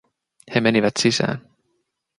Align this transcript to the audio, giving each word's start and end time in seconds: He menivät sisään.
He 0.55 0.61
menivät 0.61 0.97
sisään. 0.99 1.49